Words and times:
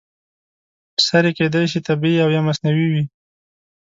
سرې 1.07 1.31
کیدای 1.37 1.65
شي 1.71 1.79
طبیعي 1.87 2.17
او 2.23 2.29
یا 2.35 2.41
مصنوعي 2.47 2.87
وي. 2.91 3.03